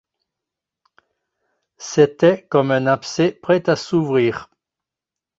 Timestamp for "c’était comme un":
1.77-2.87